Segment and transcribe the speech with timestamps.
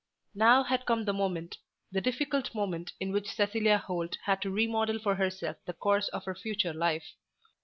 [0.33, 1.59] Now had come the moment,
[1.91, 6.25] the difficult moment in which Cecilia Holt had to remodel for herself the course of
[6.25, 7.05] her future life.